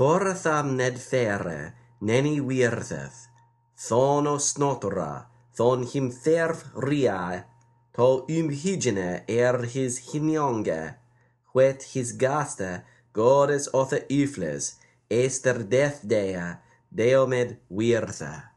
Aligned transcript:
Fortham 0.00 0.76
ned 0.78 0.96
fere, 0.98 1.74
neni 2.00 2.40
Thon 2.40 3.10
thono 3.76 4.38
snotra, 4.38 5.26
thon 5.54 5.82
him 5.82 6.10
therf 6.10 6.64
ria, 6.74 7.44
to 7.92 8.24
umhygene 8.26 9.24
er 9.28 9.66
his 9.66 10.00
hinionge, 10.08 10.96
whet 11.52 11.82
his 11.92 12.16
gaste, 12.16 12.82
godes 13.12 13.68
othe 13.74 14.06
ifles, 14.08 14.76
ester 15.10 15.62
death 15.64 16.00
dea, 16.08 16.56
deomed 16.90 17.58
weirtha. 17.68 18.49